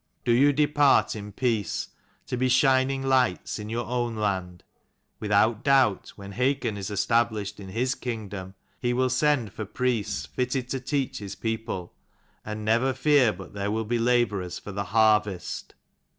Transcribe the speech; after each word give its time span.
Do 0.25 0.31
you 0.31 0.51
depart 0.51 1.15
in 1.15 1.31
peace, 1.31 1.89
to 2.25 2.35
be 2.35 2.49
shining 2.49 3.03
lights 3.03 3.59
in 3.59 3.69
your 3.69 3.85
own 3.85 4.15
land. 4.15 4.63
Without 5.19 5.63
doubt 5.63 6.13
when 6.15 6.31
Hakon 6.31 6.75
is 6.75 6.89
established 6.89 7.59
in 7.59 7.69
his 7.69 7.93
kingdom 7.93 8.55
he 8.79 8.93
will 8.93 9.11
send 9.11 9.53
for 9.53 9.63
priests 9.63 10.25
fitted 10.25 10.69
to 10.69 10.79
teach 10.79 11.19
his 11.19 11.35
people, 11.35 11.93
and 12.43 12.65
never 12.65 12.93
fear 12.95 13.31
but 13.31 13.53
there 13.53 13.69
will 13.69 13.85
be 13.85 13.99
labourers 13.99 14.57
for 14.57 14.71
the 14.71 14.85
harvest." 14.85 15.75